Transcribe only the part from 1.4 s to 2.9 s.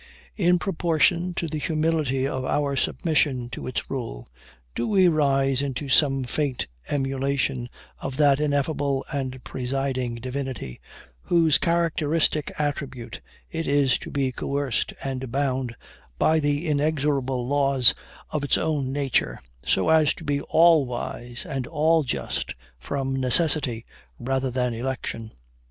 the humility of our